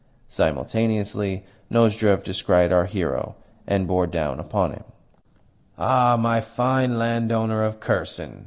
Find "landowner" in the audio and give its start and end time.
6.97-7.63